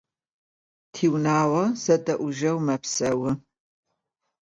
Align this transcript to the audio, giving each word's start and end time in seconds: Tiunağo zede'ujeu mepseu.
Tiunağo 0.93 1.61
zede'ujeu 1.83 2.57
mepseu. 2.67 3.23